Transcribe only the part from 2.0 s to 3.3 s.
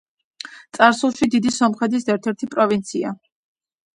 ერთ-ერთი პროვინცია.